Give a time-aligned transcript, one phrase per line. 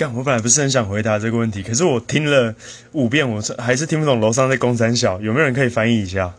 [0.00, 2.54] 干，我本来不是很想回答这个问题，可是我听了
[2.92, 6.32] 五遍，我还是听不懂楼上在攻三小，有没有人可以翻译一下？